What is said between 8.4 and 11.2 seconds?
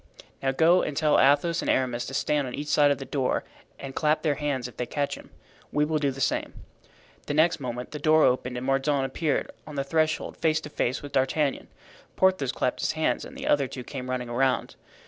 and Mordaunt appeared on the threshold, face to face with